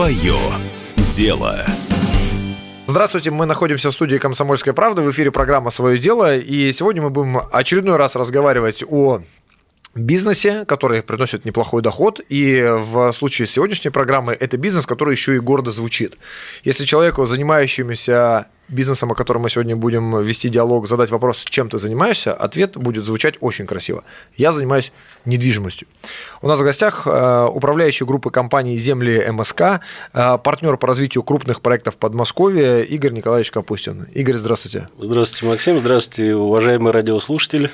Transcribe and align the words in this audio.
Свое 0.00 0.34
дело. 1.12 1.58
Здравствуйте, 2.86 3.30
мы 3.30 3.44
находимся 3.44 3.90
в 3.90 3.92
студии 3.92 4.16
«Комсомольская 4.16 4.72
правда», 4.72 5.02
в 5.02 5.10
эфире 5.10 5.30
программа 5.30 5.68
«Свое 5.68 5.98
дело», 5.98 6.38
и 6.38 6.72
сегодня 6.72 7.02
мы 7.02 7.10
будем 7.10 7.42
очередной 7.52 7.96
раз 7.96 8.16
разговаривать 8.16 8.82
о 8.88 9.20
бизнесе, 9.94 10.64
который 10.66 11.02
приносит 11.02 11.44
неплохой 11.44 11.82
доход, 11.82 12.20
и 12.28 12.62
в 12.62 13.12
случае 13.12 13.46
сегодняшней 13.46 13.90
программы 13.90 14.32
это 14.32 14.56
бизнес, 14.56 14.86
который 14.86 15.12
еще 15.12 15.34
и 15.36 15.38
гордо 15.38 15.70
звучит. 15.70 16.16
Если 16.62 16.84
человеку, 16.84 17.26
занимающемуся 17.26 18.46
бизнесом, 18.68 19.10
о 19.10 19.14
котором 19.14 19.42
мы 19.42 19.50
сегодня 19.50 19.74
будем 19.74 20.22
вести 20.22 20.48
диалог, 20.48 20.88
задать 20.88 21.10
вопрос, 21.10 21.44
чем 21.44 21.68
ты 21.68 21.78
занимаешься, 21.78 22.32
ответ 22.32 22.76
будет 22.76 23.04
звучать 23.04 23.34
очень 23.40 23.66
красиво. 23.66 24.04
Я 24.36 24.52
занимаюсь 24.52 24.92
недвижимостью. 25.24 25.88
У 26.40 26.46
нас 26.46 26.60
в 26.60 26.62
гостях 26.62 27.02
э, 27.06 27.48
управляющий 27.52 28.04
группы 28.04 28.30
компании 28.30 28.76
«Земли 28.76 29.26
МСК», 29.30 29.80
э, 30.12 30.38
партнер 30.38 30.76
по 30.76 30.86
развитию 30.86 31.24
крупных 31.24 31.60
проектов 31.60 31.96
Подмосковья 31.96 32.82
Игорь 32.82 33.12
Николаевич 33.12 33.50
Капустин. 33.50 34.06
Игорь, 34.14 34.36
здравствуйте. 34.36 34.88
Здравствуйте, 34.98 35.46
Максим. 35.46 35.78
Здравствуйте, 35.80 36.34
уважаемые 36.36 36.92
радиослушатели. 36.92 37.70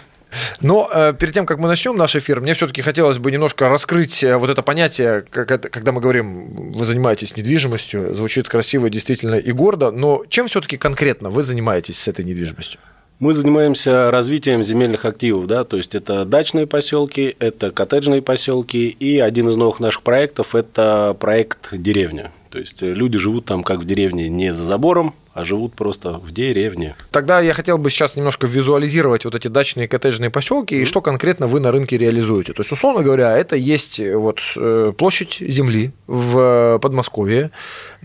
Но 0.60 0.90
э, 0.92 1.14
перед 1.18 1.34
тем, 1.34 1.46
как 1.46 1.58
мы 1.58 1.68
начнем 1.68 1.96
наш 1.96 2.16
эфир, 2.16 2.40
мне 2.40 2.54
все-таки 2.54 2.82
хотелось 2.82 3.18
бы 3.18 3.30
немножко 3.30 3.68
раскрыть 3.68 4.22
э, 4.22 4.36
вот 4.36 4.50
это 4.50 4.62
понятие, 4.62 5.22
когда 5.22 5.92
мы 5.92 6.00
говорим, 6.00 6.72
вы 6.72 6.84
занимаетесь 6.84 7.36
недвижимостью, 7.36 8.14
звучит 8.14 8.48
красиво, 8.48 8.90
действительно 8.90 9.36
и 9.36 9.52
гордо, 9.52 9.90
но 9.90 10.24
чем 10.28 10.48
все-таки 10.48 10.76
конкретно 10.76 11.30
вы 11.30 11.42
занимаетесь 11.42 11.98
с 11.98 12.08
этой 12.08 12.24
недвижимостью? 12.24 12.80
Мы 13.18 13.32
занимаемся 13.32 14.10
развитием 14.10 14.62
земельных 14.62 15.06
активов, 15.06 15.46
да, 15.46 15.64
то 15.64 15.78
есть 15.78 15.94
это 15.94 16.26
дачные 16.26 16.66
поселки, 16.66 17.34
это 17.38 17.70
коттеджные 17.70 18.20
поселки, 18.20 18.88
и 18.88 19.18
один 19.18 19.48
из 19.48 19.56
новых 19.56 19.80
наших 19.80 20.02
проектов– 20.02 20.54
это 20.54 21.16
проект 21.18 21.68
«Деревня». 21.72 22.30
То 22.51 22.58
есть 22.58 22.82
люди 22.82 23.16
живут 23.16 23.46
там 23.46 23.62
как 23.62 23.79
в 23.79 23.86
деревне 23.86 24.29
не 24.29 24.52
за 24.52 24.66
забором, 24.66 25.14
а 25.37 25.45
живут 25.45 25.74
просто 25.74 26.12
в 26.12 26.32
деревне. 26.32 26.96
Тогда 27.10 27.40
я 27.40 27.52
хотел 27.52 27.76
бы 27.76 27.90
сейчас 27.90 28.16
немножко 28.16 28.46
визуализировать 28.46 29.26
вот 29.26 29.34
эти 29.34 29.48
дачные 29.48 29.87
коттеджные 29.87 30.30
поселки 30.30 30.74
и 30.74 30.87
что 30.87 31.02
конкретно 31.02 31.46
вы 31.46 31.60
на 31.60 31.73
рынке 31.73 31.98
реализуете. 31.98 32.54
То 32.54 32.62
есть, 32.62 32.73
условно 32.73 33.02
говоря, 33.02 33.37
это 33.37 33.54
есть 33.54 34.01
э, 34.01 34.16
вот 34.16 34.40
э, 34.57 34.95
площадь 34.96 35.37
земли 35.40 35.92
в 36.07 36.79
Подмосковье, 36.80 37.51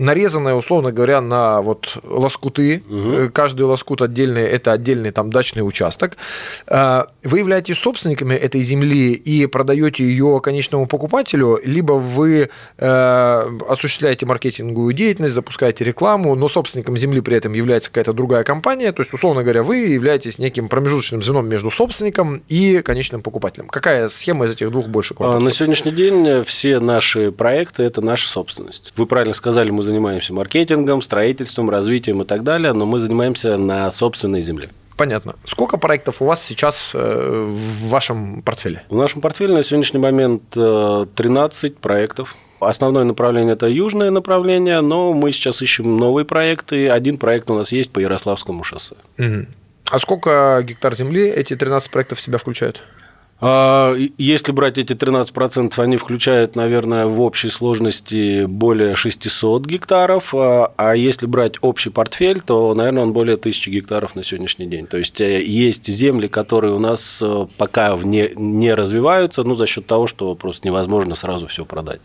нарезанная, 0.01 0.55
условно 0.55 0.91
говоря, 0.91 1.21
на 1.21 1.61
вот 1.61 1.97
лоскуты. 2.03 2.83
Угу. 2.89 3.31
Каждый 3.33 3.63
лоскут 3.63 4.01
отдельный– 4.01 4.41
это 4.43 4.71
отдельный 4.71 5.11
там 5.11 5.31
дачный 5.31 5.61
участок. 5.61 6.17
Вы 6.67 7.39
являетесь 7.39 7.77
собственниками 7.77 8.33
этой 8.35 8.61
земли 8.61 9.13
и 9.13 9.45
продаете 9.45 10.03
ее 10.03 10.41
конечному 10.43 10.87
покупателю, 10.87 11.59
либо 11.63 11.93
вы 11.93 12.49
осуществляете 12.77 14.25
маркетинговую 14.25 14.93
деятельность, 14.93 15.35
запускаете 15.35 15.83
рекламу, 15.83 16.35
но 16.35 16.47
собственником 16.47 16.97
земли 16.97 17.21
при 17.21 17.37
этом 17.37 17.53
является 17.53 17.89
какая-то 17.89 18.13
другая 18.13 18.43
компания, 18.43 18.91
то 18.91 19.01
есть, 19.01 19.13
условно 19.13 19.43
говоря, 19.43 19.63
вы 19.63 19.77
являетесь 19.77 20.39
неким 20.39 20.67
промежуточным 20.67 21.21
звеном 21.21 21.47
между 21.47 21.69
собственником 21.69 22.41
и 22.47 22.81
конечным 22.81 23.21
покупателем. 23.21 23.67
Какая 23.67 24.09
схема 24.09 24.45
из 24.45 24.51
этих 24.51 24.71
двух 24.71 24.87
больше? 24.87 25.15
А, 25.19 25.39
на 25.39 25.51
сегодняшний 25.51 25.91
день 25.91 26.43
все 26.43 26.79
наши 26.79 27.31
проекты– 27.31 27.83
это 27.91 28.01
наша 28.01 28.27
собственность. 28.27 28.93
Вы 28.95 29.05
правильно 29.05 29.33
сказали, 29.33 29.69
мы 29.69 29.83
занимаемся 29.91 30.33
маркетингом, 30.33 31.01
строительством, 31.01 31.69
развитием 31.69 32.21
и 32.21 32.25
так 32.25 32.43
далее, 32.43 32.73
но 32.73 32.85
мы 32.85 32.99
занимаемся 32.99 33.57
на 33.57 33.91
собственной 33.91 34.41
земле. 34.41 34.69
Понятно. 34.97 35.35
Сколько 35.45 35.77
проектов 35.77 36.21
у 36.21 36.25
вас 36.25 36.43
сейчас 36.43 36.93
э, 36.95 37.47
в 37.49 37.89
вашем 37.89 38.41
портфеле? 38.41 38.83
В 38.89 38.95
нашем 38.95 39.21
портфеле 39.21 39.53
на 39.53 39.63
сегодняшний 39.63 39.99
момент 39.99 40.43
13 40.51 41.71
э, 41.71 41.75
проектов. 41.81 42.35
Основное 42.59 43.03
направление– 43.03 43.53
это 43.55 43.67
южное 43.67 44.11
направление, 44.11 44.81
но 44.81 45.13
мы 45.13 45.31
сейчас 45.31 45.61
ищем 45.63 45.97
новые 45.97 46.25
проекты. 46.25 46.89
Один 46.89 47.17
проект 47.17 47.49
у 47.49 47.55
нас 47.55 47.71
есть 47.71 47.91
по 47.91 47.99
Ярославскому 47.99 48.63
шоссе. 48.63 48.95
Угу. 49.17 49.47
А 49.89 49.99
сколько 49.99 50.63
гектар 50.63 50.95
земли 50.95 51.27
эти 51.27 51.55
13 51.55 51.89
проектов 51.89 52.19
в 52.19 52.21
себя 52.21 52.37
включают? 52.37 52.83
А, 53.43 53.95
если 54.19 54.51
брать 54.51 54.77
эти 54.77 54.93
13%, 54.93 55.79
они 55.79 55.97
включают, 55.97 56.55
наверное, 56.55 57.07
в 57.07 57.19
общей 57.21 57.49
сложности 57.49 58.45
более 58.45 58.95
600 58.95 59.65
гектаров, 59.65 60.35
а, 60.35 60.71
а 60.77 60.95
если 60.95 61.25
брать 61.25 61.55
общий 61.61 61.89
портфель, 61.89 62.41
то, 62.41 62.73
наверное, 62.75 63.01
он 63.01 63.13
более 63.13 63.37
1000 63.37 63.71
гектаров 63.71 64.15
на 64.15 64.23
сегодняшний 64.23 64.67
день. 64.67 64.85
То 64.85 64.97
есть 64.97 65.19
э, 65.21 65.43
есть 65.43 65.87
земли, 65.87 66.27
которые 66.27 66.75
у 66.75 66.79
нас 66.79 67.19
э, 67.23 67.47
пока 67.57 67.97
не, 68.03 68.31
не 68.35 68.75
развиваются, 68.75 69.43
ну, 69.43 69.55
за 69.55 69.65
счет 69.65 69.87
того, 69.87 70.05
что 70.05 70.35
просто 70.35 70.67
невозможно 70.67 71.15
сразу 71.15 71.47
все 71.47 71.65
продать. 71.65 72.01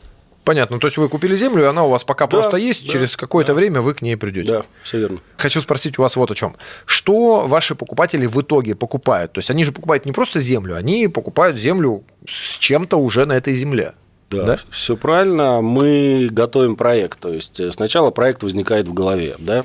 Понятно. 0.46 0.78
То 0.78 0.86
есть 0.86 0.96
вы 0.96 1.08
купили 1.08 1.34
землю, 1.34 1.64
и 1.64 1.66
она 1.66 1.82
у 1.82 1.90
вас 1.90 2.04
пока 2.04 2.26
да, 2.26 2.30
просто 2.30 2.56
есть, 2.56 2.86
да, 2.86 2.92
через 2.92 3.16
какое-то 3.16 3.52
да. 3.52 3.54
время 3.54 3.80
вы 3.80 3.94
к 3.94 4.00
ней 4.00 4.16
придете. 4.16 4.52
Да, 4.52 4.64
все 4.84 5.00
верно. 5.00 5.18
Хочу 5.38 5.60
спросить 5.60 5.98
у 5.98 6.02
вас 6.02 6.14
вот 6.14 6.30
о 6.30 6.36
чем. 6.36 6.54
Что 6.84 7.48
ваши 7.48 7.74
покупатели 7.74 8.26
в 8.26 8.40
итоге 8.40 8.76
покупают? 8.76 9.32
То 9.32 9.40
есть 9.40 9.50
они 9.50 9.64
же 9.64 9.72
покупают 9.72 10.06
не 10.06 10.12
просто 10.12 10.38
землю, 10.38 10.76
они 10.76 11.08
покупают 11.08 11.56
землю 11.56 12.04
с 12.28 12.58
чем-то 12.58 12.96
уже 12.96 13.26
на 13.26 13.32
этой 13.32 13.54
земле. 13.54 13.94
Да, 14.30 14.44
да, 14.44 14.60
все 14.70 14.96
правильно. 14.96 15.62
Мы 15.62 16.28
готовим 16.30 16.76
проект. 16.76 17.18
То 17.18 17.32
есть 17.32 17.58
э, 17.58 17.72
сначала 17.72 18.12
проект 18.12 18.44
возникает 18.44 18.86
в 18.86 18.94
голове. 18.94 19.34
Да? 19.40 19.64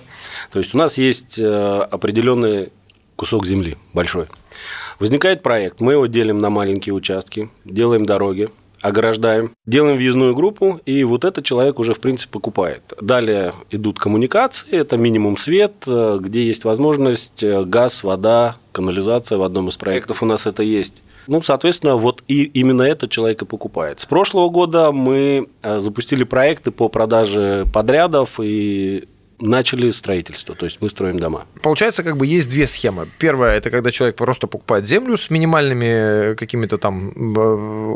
То 0.52 0.58
есть 0.58 0.74
у 0.74 0.80
нас 0.80 0.98
есть 0.98 1.38
э, 1.38 1.88
определенный 1.92 2.72
кусок 3.16 3.46
земли 3.46 3.78
большой. 3.94 4.26
Возникает 4.98 5.44
проект, 5.44 5.80
мы 5.80 5.94
его 5.94 6.08
делим 6.08 6.42
на 6.42 6.50
маленькие 6.50 6.96
участки, 6.96 7.52
делаем 7.66 8.06
дороги, 8.06 8.50
ограждаем, 8.82 9.54
делаем 9.66 9.98
въездную 9.98 10.36
группу, 10.36 10.80
и 10.86 11.04
вот 11.04 11.26
этот 11.26 11.46
человек 11.46 11.80
уже, 11.80 11.94
в 11.94 12.00
принципе, 12.00 12.32
покупает. 12.32 12.94
Далее 13.02 13.54
идут 13.70 14.00
коммуникации, 14.00 14.72
это 14.72 14.98
минимум 14.98 15.38
свет, 15.38 15.74
э, 15.88 16.18
где 16.22 16.44
есть 16.44 16.64
возможность 16.64 17.44
э, 17.44 17.64
газ, 17.64 18.04
вода, 18.04 18.58
канализация 18.72 19.38
в 19.38 19.44
одном 19.44 19.70
из 19.70 19.78
проектов 19.78 20.24
у 20.24 20.26
нас 20.26 20.46
это 20.46 20.64
есть. 20.64 21.02
Ну, 21.28 21.42
соответственно, 21.42 21.98
вот 21.98 22.24
и 22.28 22.44
именно 22.44 22.82
этот 22.82 23.12
человек 23.12 23.44
и 23.44 23.46
покупает. 23.46 24.00
С 24.00 24.06
прошлого 24.06 24.50
года 24.50 24.92
мы 24.92 25.48
э, 25.62 25.80
запустили 25.80 26.24
проекты 26.24 26.72
по 26.72 26.90
продаже 26.90 27.66
подрядов 27.72 28.40
и 28.42 29.08
начали 29.42 29.90
строительство, 29.90 30.56
то 30.56 30.66
есть 30.66 30.78
мы 30.82 30.90
строим 30.90 31.20
дома. 31.20 31.46
Получается, 31.62 32.04
как 32.04 32.18
бы 32.18 32.26
есть 32.26 32.50
две 32.50 32.68
схемы. 32.68 33.08
Первая– 33.18 33.56
это 33.58 33.70
когда 33.70 33.92
человек 33.92 34.16
просто 34.16 34.48
покупает 34.48 34.88
землю 34.88 35.18
с 35.18 35.30
минимальными 35.30 36.36
какими-то 36.36 36.78
там 36.78 37.12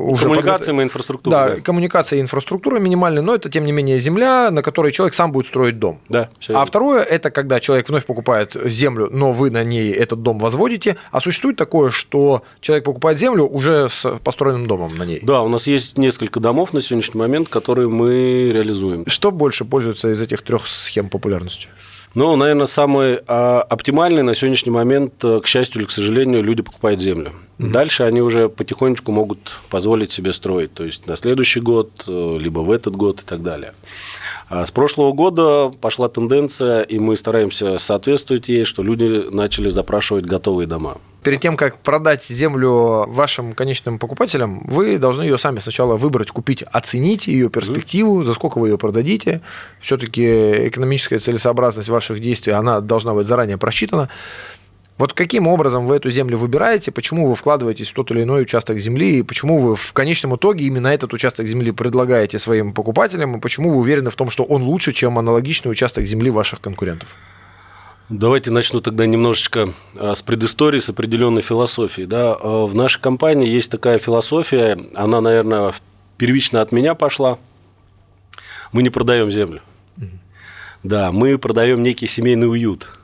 уже 0.09 0.23
коммуникациями, 0.23 0.79
под... 0.79 0.85
инфраструктурой. 0.85 1.37
Да, 1.37 1.55
да, 1.55 1.61
коммуникация 1.61 2.19
и 2.19 2.21
инфраструктура 2.21 2.79
минимальная, 2.79 3.21
но 3.21 3.35
это, 3.35 3.49
тем 3.49 3.65
не 3.65 3.71
менее, 3.71 3.99
земля, 3.99 4.49
на 4.51 4.61
которой 4.61 4.91
человек 4.91 5.13
сам 5.13 5.31
будет 5.31 5.45
строить 5.45 5.79
дом. 5.79 5.99
Да, 6.09 6.29
а 6.49 6.65
второе– 6.65 7.03
это 7.03 7.31
когда 7.31 7.59
человек 7.59 7.89
вновь 7.89 8.05
покупает 8.05 8.55
землю, 8.65 9.09
но 9.11 9.31
вы 9.31 9.51
на 9.51 9.63
ней 9.63 9.91
этот 9.91 10.21
дом 10.23 10.39
возводите, 10.39 10.97
а 11.11 11.21
существует 11.21 11.57
такое, 11.57 11.91
что 11.91 12.43
человек 12.61 12.85
покупает 12.85 13.19
землю 13.19 13.45
уже 13.45 13.89
с 13.89 14.19
построенным 14.23 14.67
домом 14.67 14.97
на 14.97 15.03
ней. 15.03 15.19
Да, 15.21 15.41
у 15.41 15.49
нас 15.49 15.67
есть 15.67 15.97
несколько 15.97 16.39
домов 16.39 16.73
на 16.73 16.81
сегодняшний 16.81 17.19
момент, 17.19 17.49
которые 17.49 17.87
мы 17.87 18.51
реализуем. 18.51 19.05
Что 19.07 19.31
больше 19.31 19.65
пользуется 19.65 20.11
из 20.11 20.21
этих 20.21 20.41
трех 20.41 20.67
схем 20.67 21.09
популярности? 21.09 21.34
Популярностью? 21.35 21.71
Ну, 22.13 22.33
наверное, 22.37 22.65
самый 22.65 23.19
а, 23.27 23.61
оптимальный 23.61 24.23
на 24.23 24.35
сегодняшний 24.35 24.71
момент, 24.71 25.13
э, 25.25 25.41
к 25.41 25.47
счастью 25.47 25.81
или 25.81 25.87
к 25.87 25.91
сожалению, 25.91 26.43
люди 26.43 26.61
покупают 26.61 27.01
землю. 27.01 27.33
Mm-hmm. 27.57 27.71
Дальше 27.71 28.03
они 28.03 28.21
уже 28.21 28.47
потихонечку 28.47 29.11
могут 29.11 29.51
позволить 29.69 30.13
себе 30.13 30.31
строить, 30.31 30.73
то 30.73 30.85
есть 30.85 31.07
на 31.07 31.17
следующий 31.17 31.59
год, 31.59 32.05
э, 32.07 32.37
либо 32.39 32.59
в 32.59 32.71
этот 32.71 32.95
год 32.95 33.21
и 33.21 33.25
так 33.25 33.43
далее. 33.43 33.73
А 34.47 34.65
с 34.65 34.71
прошлого 34.71 35.11
года 35.11 35.73
пошла 35.81 36.07
тенденция, 36.07 36.83
и 36.83 36.99
мы 36.99 37.17
стараемся 37.17 37.79
соответствовать 37.79 38.47
ей, 38.47 38.63
что 38.63 38.81
люди 38.81 39.29
начали 39.29 39.67
запрашивать 39.67 40.23
готовые 40.23 40.67
дома. 40.67 40.99
Перед 41.25 41.41
тем, 41.41 41.57
как 41.57 41.79
продать 41.79 42.23
землю 42.23 43.07
вашим 43.07 43.53
конечным 43.53 43.97
покупателям, 43.97 44.63
вы 44.67 44.99
должны 44.99 45.23
ее 45.23 45.39
сами 45.39 45.59
сначала 45.59 45.97
выбрать, 45.97 46.29
купить, 46.29 46.61
оценить 46.71 47.25
ее 47.25 47.49
перспективу, 47.49 48.23
за 48.23 48.35
сколько 48.35 48.59
вы 48.59 48.69
ее 48.69 48.77
продадите. 48.77 49.41
Все-таки 49.81 50.67
экономическая 50.67 51.17
целесообразность 51.17 51.89
ваших 51.89 52.19
действий, 52.21 52.53
она 52.53 52.79
должна 52.79 53.15
быть 53.15 53.25
заранее 53.25 53.57
просчитана. 53.57 54.09
Вот 54.99 55.13
каким 55.13 55.47
образом 55.47 55.87
вы 55.87 55.95
эту 55.95 56.11
землю 56.11 56.37
выбираете, 56.37 56.91
почему 56.91 57.27
вы 57.27 57.35
вкладываетесь 57.35 57.89
в 57.89 57.95
тот 57.95 58.11
или 58.11 58.21
иной 58.21 58.43
участок 58.43 58.77
земли, 58.77 59.17
и 59.17 59.23
почему 59.23 59.59
вы 59.59 59.75
в 59.75 59.93
конечном 59.93 60.35
итоге 60.35 60.65
именно 60.65 60.89
этот 60.89 61.11
участок 61.11 61.47
земли 61.47 61.71
предлагаете 61.71 62.37
своим 62.37 62.71
покупателям, 62.71 63.35
и 63.35 63.39
почему 63.39 63.71
вы 63.71 63.77
уверены 63.77 64.11
в 64.11 64.15
том, 64.15 64.29
что 64.29 64.43
он 64.43 64.61
лучше, 64.61 64.93
чем 64.93 65.17
аналогичный 65.17 65.71
участок 65.71 66.05
земли 66.05 66.29
ваших 66.29 66.61
конкурентов? 66.61 67.09
Давайте 68.09 68.51
начну 68.51 68.81
тогда 68.81 69.05
немножечко 69.05 69.73
а, 69.95 70.13
с 70.13 70.21
предыстории, 70.21 70.79
с 70.79 70.89
определенной 70.89 71.41
философией. 71.41 72.07
Да. 72.07 72.37
А, 72.39 72.65
в 72.65 72.75
нашей 72.75 73.01
компании 73.01 73.47
есть 73.47 73.71
такая 73.71 73.99
философия, 73.99 74.77
она, 74.93 75.21
наверное, 75.21 75.73
первично 76.17 76.61
от 76.61 76.71
меня 76.71 76.93
пошла. 76.93 77.37
Мы 78.71 78.83
не 78.83 78.89
продаем 78.89 79.31
землю. 79.31 79.61
Да, 80.83 81.11
мы 81.11 81.37
продаем 81.39 81.81
некий 81.81 82.07
семейный 82.07 82.49
уют– 82.49 82.87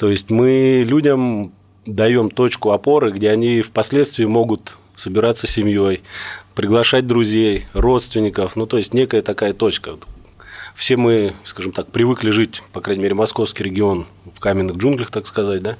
то 0.00 0.08
есть 0.08 0.30
мы 0.30 0.82
людям 0.86 1.52
даем 1.84 2.30
точку 2.30 2.70
опоры, 2.70 3.12
где 3.12 3.28
они 3.28 3.60
впоследствии 3.60 4.24
могут 4.24 4.78
собираться 4.94 5.46
семьей, 5.46 6.00
приглашать 6.54 7.06
друзей, 7.06 7.66
родственников, 7.74 8.56
ну 8.56 8.64
то 8.64 8.78
есть 8.78 8.94
некая 8.94 9.20
такая 9.20 9.52
точка. 9.52 9.98
Все 10.74 10.96
мы, 10.96 11.34
скажем 11.44 11.72
так, 11.72 11.88
привыкли 11.88 12.30
жить, 12.30 12.62
по 12.72 12.80
крайней 12.80 13.02
мере, 13.02 13.14
московский 13.14 13.64
регион 13.64 14.06
в 14.34 14.40
каменных 14.40 14.76
джунглях, 14.76 15.10
так 15.10 15.26
сказать, 15.26 15.62
да. 15.62 15.76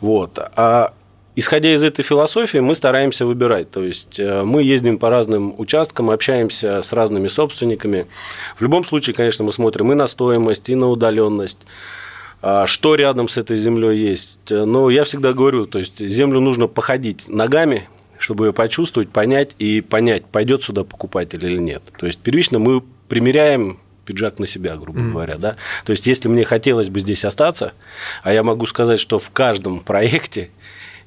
Вот. 0.00 0.38
А 0.38 0.94
исходя 1.36 1.72
из 1.72 1.84
этой 1.84 2.02
философии, 2.02 2.58
мы 2.58 2.74
стараемся 2.74 3.26
выбирать. 3.26 3.70
То 3.70 3.82
есть 3.82 4.18
э, 4.18 4.42
мы 4.42 4.62
ездим 4.62 4.98
по 4.98 5.10
разным 5.10 5.54
участкам, 5.58 6.10
общаемся 6.10 6.82
с 6.82 6.92
разными 6.92 7.28
собственниками. 7.28 8.06
В 8.56 8.62
любом 8.62 8.84
случае, 8.84 9.14
конечно, 9.14 9.44
мы 9.44 9.52
смотрим 9.52 9.92
и 9.92 9.94
на 9.94 10.06
стоимость, 10.06 10.68
и 10.68 10.74
на 10.74 10.88
удаленность 10.88 11.60
а 12.42 12.66
что 12.66 12.94
рядом 12.94 13.28
с 13.28 13.36
этой 13.36 13.56
землей 13.56 13.98
есть. 13.98 14.50
Но 14.50 14.90
я 14.90 15.04
всегда 15.04 15.32
говорю, 15.32 15.66
то 15.66 15.78
есть 15.78 15.98
землю 15.98 16.40
нужно 16.40 16.66
походить 16.66 17.28
ногами, 17.28 17.88
чтобы 18.18 18.46
ее 18.46 18.52
почувствовать, 18.52 19.10
понять 19.10 19.54
и 19.58 19.80
понять, 19.80 20.24
пойдет 20.26 20.62
сюда 20.62 20.84
покупатель 20.84 21.44
или 21.44 21.58
нет. 21.58 21.82
То 21.98 22.06
есть 22.06 22.18
первично 22.18 22.58
мы 22.58 22.82
примеряем 23.08 23.78
пиджак 24.10 24.40
на 24.40 24.46
себя, 24.46 24.76
грубо 24.76 24.98
mm. 24.98 25.12
говоря, 25.12 25.38
да. 25.38 25.56
То 25.84 25.92
есть 25.92 26.06
если 26.06 26.28
мне 26.28 26.44
хотелось 26.44 26.88
бы 26.88 26.98
здесь 26.98 27.24
остаться, 27.24 27.72
а 28.24 28.32
я 28.32 28.42
могу 28.42 28.66
сказать, 28.66 28.98
что 28.98 29.20
в 29.20 29.30
каждом 29.30 29.80
проекте 29.80 30.50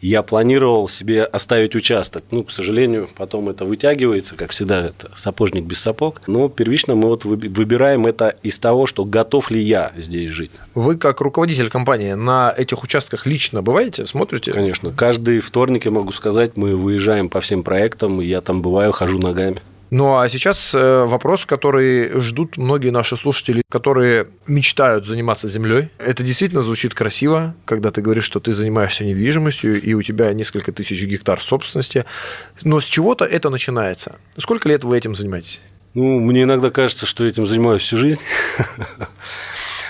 я 0.03 0.21
планировал 0.21 0.89
себе 0.89 1.23
оставить 1.23 1.75
участок. 1.75 2.25
Ну, 2.29 2.43
к 2.43 2.51
сожалению, 2.51 3.09
потом 3.15 3.47
это 3.47 3.63
вытягивается, 3.63 4.35
как 4.35 4.51
всегда, 4.51 4.87
это 4.87 5.09
сапожник 5.15 5.63
без 5.63 5.79
сапог. 5.79 6.21
Но 6.27 6.49
первично 6.49 6.93
мы 6.93 7.07
вот 7.07 7.23
выбираем 7.23 8.05
это 8.05 8.35
из 8.43 8.59
того, 8.59 8.85
что 8.85 9.05
готов 9.05 9.49
ли 9.49 9.61
я 9.61 9.93
здесь 9.95 10.29
жить. 10.29 10.51
Вы, 10.75 10.97
как 10.97 11.21
руководитель 11.21 11.69
компании, 11.69 12.13
на 12.13 12.53
этих 12.55 12.83
участках 12.83 13.25
лично 13.25 13.61
бываете, 13.61 14.05
смотрите? 14.05 14.51
Конечно. 14.51 14.91
Каждый 14.91 15.39
вторник, 15.39 15.85
я 15.85 15.91
могу 15.91 16.11
сказать, 16.11 16.57
мы 16.57 16.75
выезжаем 16.75 17.29
по 17.29 17.39
всем 17.39 17.63
проектам, 17.63 18.19
я 18.19 18.41
там 18.41 18.61
бываю, 18.61 18.91
хожу 18.91 19.19
ногами. 19.19 19.61
Ну 19.93 20.17
а 20.17 20.27
сейчас 20.27 20.73
э, 20.73 21.03
вопрос, 21.05 21.45
который 21.45 22.19
ждут 22.19 22.57
многие 22.57 22.89
наши 22.89 23.15
слушатели, 23.15 23.61
которые 23.69 24.27
мечтают 24.47 25.05
заниматься 25.05 25.47
землей. 25.47 25.89
Это 25.99 26.23
действительно 26.23 26.63
звучит 26.63 26.95
красиво, 26.95 27.53
когда 27.65 27.91
ты 27.91 28.01
говоришь, 28.01 28.23
что 28.23 28.39
ты 28.39 28.53
занимаешься 28.53 29.03
недвижимостью, 29.05 29.79
и 29.79 29.93
у 29.93 30.01
тебя 30.01 30.33
несколько 30.33 30.71
тысяч 30.71 31.03
гектар 31.03 31.39
собственности. 31.39 32.05
Но 32.63 32.79
с 32.79 32.85
чего-то 32.85 33.23
это 33.23 33.51
начинается. 33.51 34.15
Сколько 34.35 34.67
лет 34.67 34.83
вы 34.83 34.97
этим 34.97 35.13
занимаетесь? 35.13 35.61
Ну, 35.93 36.19
мне 36.21 36.41
иногда 36.41 36.71
кажется, 36.71 37.05
что 37.05 37.23
этим 37.23 37.45
занимаюсь 37.45 37.83
всю 37.83 37.97
жизнь. 37.97 38.21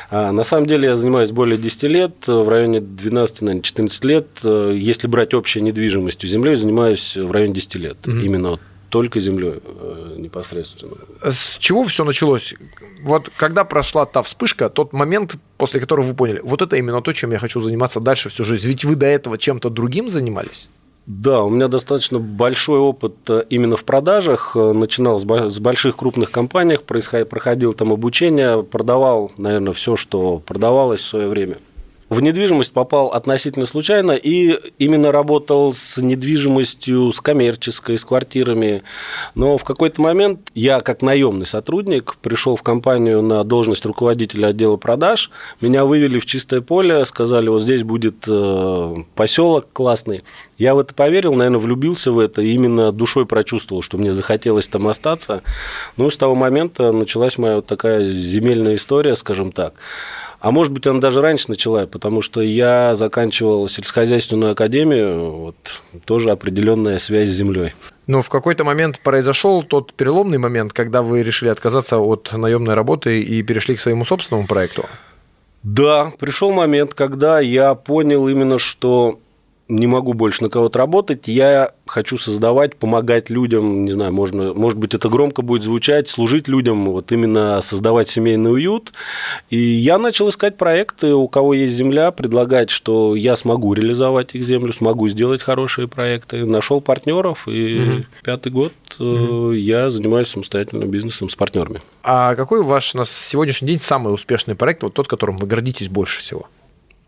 А 0.09 0.31
на 0.31 0.43
самом 0.43 0.67
деле 0.67 0.89
я 0.89 0.95
занимаюсь 0.95 1.31
более 1.31 1.57
10 1.57 1.83
лет, 1.83 2.27
в 2.27 2.47
районе 2.47 2.81
12, 2.81 3.41
наверное, 3.41 3.63
14 3.63 4.03
лет. 4.03 4.27
Если 4.43 5.07
брать 5.07 5.33
общей 5.33 5.59
недвижимостью 5.61 6.29
землей, 6.29 6.55
занимаюсь 6.55 7.15
в 7.15 7.31
районе 7.31 7.55
10 7.55 7.75
лет. 7.75 7.97
Угу. 8.05 8.17
Именно 8.17 8.49
вот 8.49 8.61
только 8.93 9.19
землей 9.19 9.55
э, 9.55 10.15
непосредственно. 10.19 10.93
С 11.23 11.57
чего 11.57 11.83
все 11.83 12.05
началось? 12.05 12.53
Вот 13.01 13.31
когда 13.35 13.63
прошла 13.63 14.05
та 14.05 14.21
вспышка, 14.21 14.69
тот 14.69 14.93
момент, 14.93 15.35
после 15.57 15.79
которого 15.79 16.05
вы 16.05 16.13
поняли, 16.13 16.41
вот 16.43 16.61
это 16.61 16.75
именно 16.75 17.01
то, 17.01 17.11
чем 17.11 17.31
я 17.31 17.39
хочу 17.39 17.59
заниматься 17.59 17.99
дальше 17.99 18.29
всю 18.29 18.45
жизнь. 18.45 18.67
Ведь 18.67 18.85
вы 18.85 18.95
до 18.95 19.07
этого 19.07 19.39
чем-то 19.39 19.71
другим 19.71 20.09
занимались? 20.09 20.67
Да, 21.07 21.41
у 21.41 21.49
меня 21.49 21.69
достаточно 21.69 22.19
большой 22.19 22.77
опыт 22.77 23.15
э, 23.29 23.45
именно 23.49 23.77
в 23.77 23.83
продажах. 23.83 24.55
Э, 24.55 24.73
начинал 24.73 25.19
с 25.19 25.59
больших 25.59 25.95
крупных 25.95 26.29
компаниях, 26.29 26.83
проходил 26.83 27.73
там 27.73 27.91
обучение, 27.91 28.61
продавал, 28.61 29.31
наверное, 29.37 29.73
все, 29.73 29.95
что 29.95 30.37
продавалось 30.37 31.01
в 31.01 31.07
свое 31.07 31.29
время. 31.29 31.57
В 32.09 32.21
недвижимость 32.21 32.73
попал 32.73 33.07
относительно 33.07 33.65
случайно 33.65 34.11
и 34.11 34.59
именно 34.77 35.11
работал 35.11 35.73
с 35.73 35.97
недвижимостью, 35.97 37.11
с 37.11 37.21
коммерческой, 37.21 37.97
с 37.97 38.05
квартирами. 38.05 38.83
Но 39.35 39.57
в 39.57 39.63
какой-то 39.63 40.01
момент 40.01 40.51
я, 40.53 40.81
как 40.81 41.01
наемный 41.01 41.45
сотрудник, 41.45 42.17
пришел 42.21 42.55
в 42.55 42.63
компанию 42.63 43.21
на 43.21 43.43
должность 43.43 43.85
руководителя 43.85 44.47
отдела 44.47 44.77
продаж. 44.77 45.31
Меня 45.61 45.85
вывели 45.85 46.19
в 46.19 46.25
чистое 46.25 46.61
поле, 46.61 47.05
сказали, 47.05 47.49
вот 47.49 47.61
здесь 47.61 47.83
будет 47.83 48.25
э, 48.27 48.95
поселок 49.15 49.67
классный. 49.71 50.23
Я 50.57 50.75
в 50.75 50.79
это 50.79 50.93
поверил, 50.93 51.33
наверное, 51.33 51.59
влюбился 51.59 52.11
в 52.11 52.19
это, 52.19 52.41
и 52.41 52.51
именно 52.51 52.91
душой 52.91 53.25
прочувствовал, 53.25 53.81
что 53.81 53.97
мне 53.97 54.11
захотелось 54.11 54.67
там 54.67 54.87
остаться. 54.87 55.41
Ну, 55.97 56.09
с 56.09 56.17
того 56.17 56.35
момента 56.35 56.91
началась 56.91 57.37
моя 57.37 57.57
вот 57.57 57.65
такая 57.65 58.09
земельная 58.09 58.75
история, 58.75 59.15
скажем 59.15 59.51
так. 59.51 59.73
А 60.43 60.51
может 60.51 60.73
быть, 60.73 60.85
она 60.85 60.99
даже 60.99 61.21
раньше 61.21 61.45
начала, 61.47 61.87
потому 61.87 62.21
что 62.21 62.41
я 62.41 62.95
заканчивал 62.95 63.69
сельскохозяйственную 63.69 64.51
академию, 64.51 65.31
вот 65.31 65.55
тоже 66.03 66.31
определенная 66.31 66.99
связь 66.99 67.29
с 67.29 67.31
землей. 67.31 67.71
Но 68.07 68.21
в 68.21 68.27
какой-то 68.27 68.65
момент 68.65 68.99
произошел 68.99 69.63
тот 69.63 69.93
переломный 69.93 70.37
момент, 70.37 70.73
когда 70.73 71.01
вы 71.01 71.23
решили 71.23 71.47
отказаться 71.47 71.97
от 71.99 72.29
наемной 72.33 72.73
работы 72.73 73.21
и 73.21 73.41
перешли 73.41 73.77
к 73.77 73.79
своему 73.79 74.03
собственному 74.03 74.45
проекту. 74.45 74.85
Да, 75.63 76.11
пришел 76.19 76.51
момент, 76.51 76.93
когда 76.93 77.39
я 77.39 77.73
понял 77.73 78.27
именно, 78.27 78.57
что 78.59 79.19
не 79.69 79.87
могу 79.87 80.13
больше 80.13 80.43
на 80.43 80.49
кого-то 80.49 80.79
работать, 80.79 81.27
я 81.27 81.71
хочу 81.85 82.17
создавать, 82.17 82.75
помогать 82.75 83.29
людям, 83.29 83.85
не 83.85 83.91
знаю, 83.91 84.13
можно, 84.13 84.53
может 84.53 84.77
быть, 84.77 84.93
это 84.93 85.09
громко 85.09 85.41
будет 85.41 85.63
звучать, 85.63 86.09
служить 86.09 86.47
людям, 86.47 86.85
вот 86.85 87.11
именно 87.11 87.61
создавать 87.61 88.09
семейный 88.09 88.51
уют. 88.51 88.91
И 89.49 89.57
я 89.57 89.97
начал 89.97 90.29
искать 90.29 90.57
проекты, 90.57 91.13
у 91.13 91.27
кого 91.27 91.53
есть 91.53 91.73
земля, 91.73 92.11
предлагать, 92.11 92.69
что 92.69 93.15
я 93.15 93.35
смогу 93.35 93.73
реализовать 93.73 94.35
их 94.35 94.43
землю, 94.43 94.73
смогу 94.73 95.07
сделать 95.07 95.41
хорошие 95.41 95.87
проекты. 95.87 96.45
Нашел 96.45 96.81
партнеров, 96.81 97.47
и 97.47 97.79
угу. 97.79 98.05
пятый 98.23 98.51
год 98.51 98.73
угу. 98.99 99.51
я 99.51 99.89
занимаюсь 99.89 100.27
самостоятельным 100.27 100.89
бизнесом 100.89 101.29
с 101.29 101.35
партнерами. 101.35 101.81
А 102.03 102.35
какой 102.35 102.63
ваш 102.63 102.93
на 102.95 103.05
сегодняшний 103.05 103.69
день 103.69 103.79
самый 103.81 104.13
успешный 104.13 104.55
проект, 104.55 104.83
вот 104.83 104.93
тот, 104.93 105.07
которым 105.07 105.37
вы 105.37 105.47
гордитесь 105.47 105.87
больше 105.87 106.19
всего? 106.19 106.47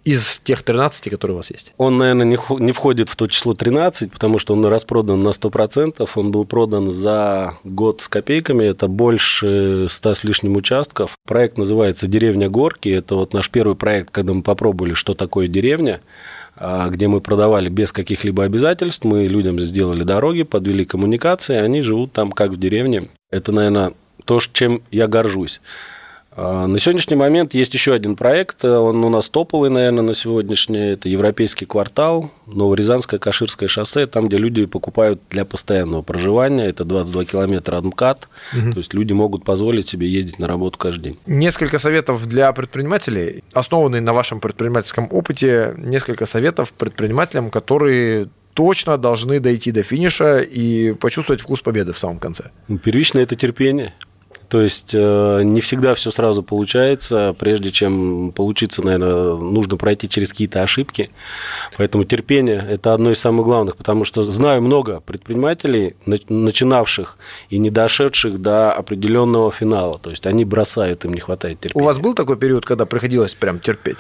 Из 0.06 0.40
тех 0.40 0.62
13, 0.62 1.10
которые 1.10 1.34
у 1.34 1.38
вас 1.38 1.52
есть? 1.52 1.74
Он, 1.78 1.98
наверное, 1.98 2.26
не 2.26 2.72
входит 2.72 3.10
в 3.10 3.16
то 3.16 3.28
число 3.28 3.56
13, 3.56 4.12
потому 4.12 4.38
что 4.38 4.54
он 4.54 4.64
распродан 4.66 5.24
на 5.24 5.30
100%. 5.30 6.08
Он 6.16 6.32
был 6.32 6.46
продан 6.46 6.92
за 6.92 7.56
год 7.64 8.02
с 8.02 8.08
копейками. 8.08 8.64
Это 8.64 8.88
больше 8.88 9.88
100 9.90 10.14
с 10.14 10.24
лишним 10.24 10.56
участков. 10.56 11.18
Проект 11.28 11.58
называется 11.58 12.08
«Деревня 12.08 12.50
Горки». 12.50 12.90
Это 12.90 13.16
вот 13.16 13.34
наш 13.34 13.50
первый 13.50 13.76
проект, 13.76 14.12
когда 14.12 14.34
мы 14.34 14.44
попробовали, 14.44 14.94
что 14.94 15.16
такое 15.16 15.48
деревня 15.48 16.02
а, 16.58 16.88
где 16.90 17.08
мы 17.08 17.20
продавали 17.20 17.68
без 17.68 17.92
каких-либо 17.92 18.44
обязательств. 18.46 19.04
Мы 19.04 19.28
людям 19.28 19.60
сделали 19.60 20.04
дороги, 20.04 20.44
подвели 20.44 20.86
коммуникации, 20.86 21.58
они 21.58 21.82
живут 21.82 22.14
там 22.14 22.32
как 22.32 22.52
в 22.52 22.58
деревне. 22.58 23.10
Это, 23.30 23.52
наверное, 23.52 23.94
то, 24.24 24.40
чем 24.40 24.82
я 24.92 25.08
горжусь. 25.08 25.62
А, 26.36 26.68
на 26.68 26.80
сегодняшний 26.80 27.16
момент 27.16 27.54
есть 27.54 27.74
еще 27.74 27.94
один 27.94 28.16
проект, 28.16 28.66
он 28.66 29.04
у 29.04 29.10
нас 29.10 29.30
топовый, 29.30 29.70
наверное, 29.70 30.04
на 30.04 30.14
сегодняшний, 30.14 30.92
это 30.92 31.08
Европейский 31.08 31.66
квартал, 31.66 32.32
Новорязанское 32.46 33.20
Каширское 33.20 33.70
шоссе, 33.70 34.06
там, 34.06 34.28
где 34.28 34.38
люди 34.38 34.66
покупают 34.66 35.22
для 35.30 35.46
постоянного 35.46 36.02
проживания, 36.02 36.68
это 36.68 36.84
22 36.84 37.26
километра 37.26 37.78
от 37.78 37.86
МКАД, 37.86 38.28
угу. 38.54 38.72
то 38.74 38.78
есть 38.80 38.94
люди 38.94 39.14
могут 39.14 39.46
позволить 39.46 39.88
себе 39.88 40.10
ездить 40.10 40.40
на 40.40 40.48
работу 40.48 40.78
каждый 40.78 41.04
день. 41.04 41.20
Несколько 41.26 41.80
советов 41.80 42.28
для 42.28 42.52
предпринимателей, 42.52 43.44
основанные 43.54 44.02
на 44.02 44.14
вашем 44.14 44.42
предпринимательском 44.42 45.08
опыте, 45.12 45.74
несколько 45.78 46.26
советов 46.26 46.74
предпринимателям, 46.74 47.50
которые 47.50 48.30
точно 48.54 48.98
должны 48.98 49.40
дойти 49.40 49.72
до 49.72 49.84
финиша 49.84 50.40
и 50.40 50.94
почувствовать 50.94 51.42
вкус 51.42 51.62
победы 51.62 51.94
в 51.94 52.00
самом 52.00 52.20
конце. 52.20 52.46
Ну, 52.68 52.78
первично 52.78 53.20
это 53.20 53.36
терпение. 53.36 53.94
То 54.56 54.62
есть 54.62 54.92
э, 54.94 55.42
не 55.44 55.60
всегда 55.60 55.96
все 55.96 56.12
сразу 56.12 56.42
получается. 56.42 57.36
Прежде 57.38 57.72
чем 57.72 58.32
получиться, 58.32 58.82
наверное, 58.82 59.36
нужно 59.36 59.76
пройти 59.76 60.08
через 60.08 60.30
какие-то 60.30 60.64
ошибки. 60.64 61.10
Поэтому 61.76 62.06
терпение– 62.06 62.66
это 62.70 62.94
одно 62.94 63.12
из 63.12 63.20
самых 63.20 63.46
главных, 63.46 63.76
потому 63.76 64.06
что 64.06 64.24
знаю 64.24 64.62
много 64.62 65.02
предпринимателей, 65.02 65.98
начинавших 66.06 67.18
и 67.50 67.58
не 67.58 67.70
дошедших 67.70 68.42
до 68.42 68.72
определенного 68.72 69.52
финала. 69.52 70.00
То 70.00 70.12
есть 70.12 70.26
они 70.26 70.46
бросают, 70.46 71.04
им 71.04 71.14
не 71.14 71.20
хватает 71.20 71.60
терпения. 71.60 71.84
У 71.84 71.86
вас 71.86 72.00
был 72.00 72.14
такой 72.14 72.38
период, 72.38 72.66
когда 72.66 72.86
приходилось 72.86 73.34
прям 73.34 73.60
терпеть? 73.60 73.98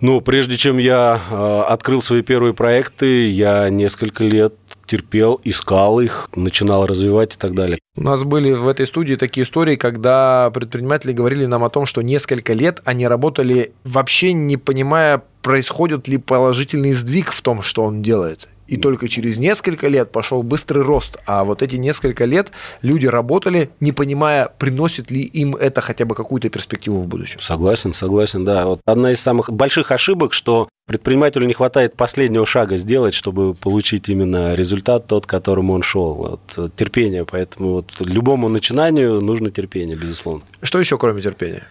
Ну, 0.00 0.20
прежде 0.20 0.58
чем 0.58 0.76
я 0.76 1.18
э, 1.30 1.62
открыл 1.72 2.02
свои 2.02 2.20
первые 2.20 2.52
проекты, 2.52 3.30
я 3.30 3.70
несколько 3.70 4.22
лет 4.22 4.52
терпел, 4.86 5.40
искал 5.44 6.00
их, 6.00 6.28
начинал 6.34 6.86
развивать 6.86 7.34
и 7.34 7.38
так 7.38 7.54
далее. 7.54 7.78
У 7.96 8.02
нас 8.02 8.24
были 8.24 8.52
в 8.52 8.68
этой 8.68 8.86
студии 8.86 9.14
такие 9.14 9.44
истории, 9.44 9.76
когда 9.76 10.50
предприниматели 10.50 11.12
говорили 11.12 11.46
нам 11.46 11.64
о 11.64 11.70
том, 11.70 11.86
что 11.86 12.02
несколько 12.02 12.52
лет 12.52 12.80
они 12.84 13.08
работали 13.08 13.72
вообще 13.84 14.32
не 14.32 14.56
понимая, 14.56 15.22
происходит 15.42 16.08
ли 16.08 16.18
положительный 16.18 16.92
сдвиг 16.92 17.32
в 17.32 17.40
том, 17.40 17.62
что 17.62 17.84
он 17.84 18.02
делает. 18.02 18.48
И 18.66 18.76
только 18.76 19.08
через 19.08 19.38
несколько 19.38 19.88
лет 19.88 20.10
пошел 20.10 20.42
быстрый 20.42 20.82
рост. 20.82 21.18
А 21.26 21.44
вот 21.44 21.62
эти 21.62 21.76
несколько 21.76 22.24
лет 22.24 22.50
люди 22.82 23.06
работали, 23.06 23.70
не 23.80 23.92
понимая, 23.92 24.50
приносит 24.58 25.10
ли 25.10 25.22
им 25.22 25.54
это 25.54 25.80
хотя 25.80 26.04
бы 26.04 26.14
какую-то 26.14 26.48
перспективу 26.48 27.00
в 27.00 27.06
будущем. 27.06 27.40
Согласен, 27.40 27.92
согласен, 27.92 28.44
да. 28.44 28.66
Вот 28.66 28.80
одна 28.84 29.12
из 29.12 29.20
самых 29.20 29.50
больших 29.52 29.92
ошибок, 29.92 30.32
что 30.32 30.68
предпринимателю 30.86 31.46
не 31.46 31.54
хватает 31.54 31.94
последнего 31.96 32.46
шага 32.46 32.76
сделать, 32.76 33.14
чтобы 33.14 33.54
получить 33.54 34.08
именно 34.08 34.54
результат 34.54 35.06
тот, 35.06 35.26
к 35.26 35.30
которому 35.30 35.72
он 35.72 35.82
шел. 35.82 36.14
Вот, 36.14 36.74
терпение. 36.76 37.24
Поэтому 37.24 37.74
вот 37.74 37.92
любому 38.00 38.48
начинанию 38.48 39.20
нужно 39.20 39.50
терпение, 39.50 39.96
безусловно. 39.96 40.42
Что 40.62 40.78
еще 40.78 40.98
кроме 40.98 41.22
терпения? 41.22 41.66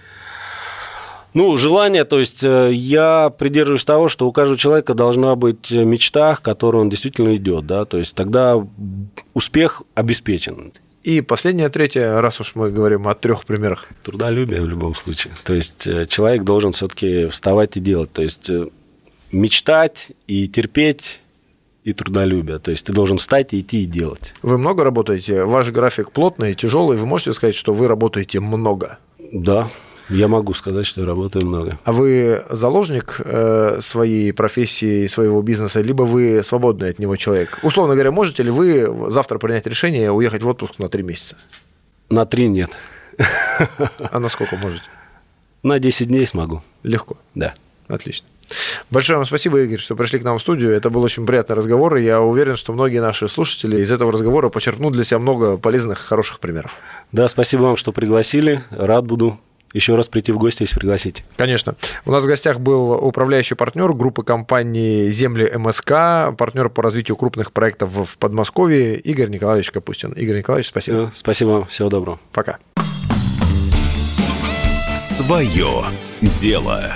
Ну, 1.36 1.58
желание, 1.58 2.06
то 2.06 2.18
есть 2.18 2.44
э, 2.44 2.72
я 2.72 3.30
придерживаюсь 3.30 3.84
того, 3.84 4.08
что 4.08 4.26
у 4.26 4.32
каждого 4.32 4.58
человека 4.58 4.94
должна 4.94 5.36
быть 5.36 5.70
мечта, 5.70 6.36
к 6.36 6.42
которой 6.42 6.78
он 6.78 6.90
действительно 6.90 7.36
идет, 7.36 7.68
да, 7.68 7.84
то 7.84 7.98
есть 7.98 8.16
тогда 8.16 8.66
успех 9.34 9.84
обеспечен. 9.96 10.72
И 11.04 11.20
последнее, 11.20 11.68
третье, 11.68 12.22
раз 12.22 12.40
уж 12.40 12.56
мы 12.56 12.72
говорим 12.72 13.08
о 13.10 13.14
трех 13.14 13.44
примерах. 13.44 13.90
Трудолюбие 14.02 14.62
в 14.62 14.68
любом 14.68 14.96
случае. 14.96 15.34
То 15.44 15.54
есть 15.54 15.86
э, 15.86 16.06
человек 16.08 16.44
должен 16.44 16.72
все-таки 16.72 17.28
вставать 17.28 17.78
и 17.78 17.82
делать. 17.82 18.12
То 18.14 18.24
есть 18.24 18.50
э, 18.50 18.70
мечтать 19.32 20.14
и 20.26 20.48
терпеть 20.48 21.20
и 21.84 21.94
трудолюбие. 21.94 22.60
То 22.60 22.72
есть 22.72 22.88
ты 22.88 22.94
должен 22.94 23.20
встать 23.20 23.54
и 23.54 23.60
идти 23.60 23.84
и 23.84 23.86
делать. 23.86 24.34
Вы 24.42 24.58
много 24.58 24.84
работаете? 24.84 25.44
Ваш 25.44 25.70
график 25.70 26.12
плотный, 26.12 26.56
тяжелый. 26.56 26.98
Вы 26.98 27.06
можете 27.06 27.34
сказать, 27.34 27.56
что 27.56 27.74
вы 27.74 27.88
работаете 27.88 28.40
много? 28.40 28.98
Да, 29.32 29.70
я 30.10 30.28
могу 30.28 30.54
сказать, 30.54 30.86
что 30.86 31.02
я 31.02 31.08
работаю 31.08 31.46
много. 31.46 31.80
А 31.84 31.92
вы 31.92 32.44
заложник 32.50 33.22
э, 33.24 33.80
своей 33.82 34.32
профессии, 34.34 35.08
своего 35.08 35.42
бизнеса, 35.42 35.82
либо 35.82 36.04
вы 36.04 36.44
свободный 36.44 36.90
от 36.90 37.00
него 37.00 37.16
человек? 37.16 37.60
Условно 37.64 37.94
говоря, 37.94 38.12
можете 38.12 38.44
ли 38.44 38.52
вы 38.52 39.10
завтра 39.10 39.40
принять 39.40 39.66
решение 39.66 40.12
уехать 40.12 40.44
в 40.44 40.48
отпуск 40.48 40.80
на 40.80 40.90
три 40.90 41.04
месяца? 41.04 41.38
На 42.10 42.26
три 42.26 42.48
нет. 42.48 42.72
А 44.12 44.20
на 44.20 44.30
сколько 44.30 44.58
можете? 44.58 44.86
На 45.64 45.80
10 45.80 46.08
дней 46.08 46.28
смогу. 46.28 46.62
Легко? 46.84 47.18
Да. 47.34 47.56
Отлично. 47.88 48.28
Большое 48.92 49.18
вам 49.18 49.26
спасибо, 49.26 49.60
Игорь, 49.62 49.80
что 49.80 49.96
пришли 49.96 50.20
к 50.20 50.24
нам 50.24 50.38
в 50.38 50.42
студию. 50.42 50.72
Это 50.72 50.90
был 50.90 51.02
очень 51.02 51.26
приятный 51.26 51.56
разговор, 51.56 51.96
и 51.96 52.04
я 52.04 52.22
уверен, 52.22 52.56
что 52.56 52.74
многие 52.74 53.02
наши 53.02 53.28
слушатели 53.28 53.82
из 53.82 53.92
этого 53.92 54.12
разговора 54.12 54.50
почерпнут 54.50 54.94
для 54.94 55.04
себя 55.04 55.20
много 55.20 55.58
полезных, 55.58 56.00
хороших 56.00 56.40
примеров. 56.40 56.72
Да, 57.12 57.28
спасибо 57.28 57.64
вам, 57.64 57.78
что 57.78 57.92
пригласили. 57.92 58.62
Рад 58.70 59.06
буду 59.06 59.40
еще 59.76 59.96
раз 59.96 60.08
прийти 60.08 60.32
в 60.32 60.38
гости, 60.38 60.64
если 60.64 60.80
пригласите. 60.80 61.24
Конечно. 61.36 61.76
У 62.06 62.12
нас 62.12 62.24
в 62.24 62.28
гостях 62.28 62.60
был 62.60 62.94
управляющий 62.94 63.56
партнер 63.56 63.94
группы 63.94 64.24
компании 64.24 65.12
«Земли 65.12 65.52
МСК», 65.54 66.34
партнер 66.38 66.70
по 66.70 66.82
развитию 66.82 67.18
крупных 67.18 67.52
проектов 67.52 67.92
в 67.92 68.18
Подмосковье 68.18 68.98
Игорь 68.98 69.30
Николаевич 69.30 69.72
Капустин. 69.72 70.14
Игорь 70.14 70.38
Николаевич, 70.38 70.70
спасибо. 70.70 71.12
Спасибо 71.14 71.50
вам. 71.50 71.66
Всего 71.66 71.90
доброго. 71.90 72.20
Пока. 72.32 72.58
Свое 74.96 75.84
дело. 76.22 76.94